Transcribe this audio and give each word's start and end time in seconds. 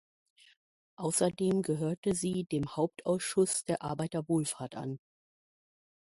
Außerdem 0.95 1.61
gehörte 1.61 2.15
sie 2.15 2.45
dem 2.45 2.75
Hauptausschuss 2.75 3.65
der 3.65 3.83
Arbeiterwohlfahrt 3.83 4.73
an. 4.75 4.97